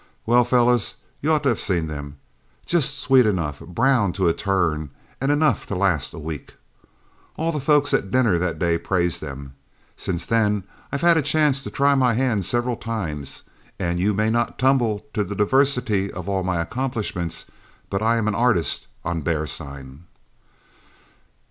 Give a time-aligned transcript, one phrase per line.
[0.25, 2.17] Well, fellows, you ought to have seen them
[2.65, 4.89] just sweet enough, browned to a turn,
[5.21, 6.55] and enough to last a week.
[7.37, 9.53] All the folks at dinner that day praised them.
[9.95, 13.43] Since then, I've had a chance to try my hand several times,
[13.77, 17.45] and you may not tumble to the diversity of all my accomplishments,
[17.91, 20.05] but I'm an artist on bear sign.'